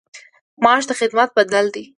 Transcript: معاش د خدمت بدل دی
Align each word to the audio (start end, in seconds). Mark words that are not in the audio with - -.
معاش 0.63 0.83
د 0.87 0.91
خدمت 0.99 1.29
بدل 1.37 1.65
دی 1.75 1.83